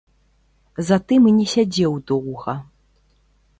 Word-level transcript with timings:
Затым 0.87 1.21
і 1.31 1.35
не 1.39 1.45
сядзеў 1.53 1.93
доўга. 2.13 2.53